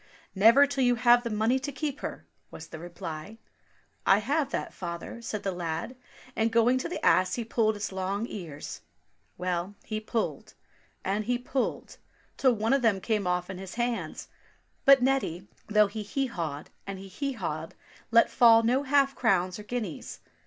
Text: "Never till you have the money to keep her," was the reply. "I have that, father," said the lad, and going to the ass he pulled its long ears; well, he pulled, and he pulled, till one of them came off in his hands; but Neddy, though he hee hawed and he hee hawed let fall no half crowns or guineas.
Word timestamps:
"Never 0.35 0.65
till 0.65 0.83
you 0.83 0.95
have 0.95 1.21
the 1.21 1.29
money 1.29 1.59
to 1.59 1.71
keep 1.71 1.99
her," 1.99 2.25
was 2.49 2.69
the 2.69 2.79
reply. 2.79 3.37
"I 4.03 4.17
have 4.17 4.49
that, 4.49 4.73
father," 4.73 5.21
said 5.21 5.43
the 5.43 5.51
lad, 5.51 5.95
and 6.35 6.51
going 6.51 6.79
to 6.79 6.89
the 6.89 7.05
ass 7.05 7.35
he 7.35 7.43
pulled 7.45 7.75
its 7.75 7.91
long 7.91 8.25
ears; 8.27 8.81
well, 9.37 9.75
he 9.83 9.99
pulled, 9.99 10.55
and 11.05 11.25
he 11.25 11.37
pulled, 11.37 11.97
till 12.35 12.53
one 12.53 12.73
of 12.73 12.81
them 12.81 12.99
came 12.99 13.27
off 13.27 13.47
in 13.47 13.59
his 13.59 13.75
hands; 13.75 14.27
but 14.85 15.03
Neddy, 15.03 15.47
though 15.67 15.85
he 15.85 16.01
hee 16.01 16.25
hawed 16.25 16.71
and 16.87 16.97
he 16.97 17.07
hee 17.07 17.33
hawed 17.33 17.75
let 18.09 18.27
fall 18.31 18.63
no 18.63 18.81
half 18.81 19.13
crowns 19.13 19.59
or 19.59 19.63
guineas. 19.63 20.19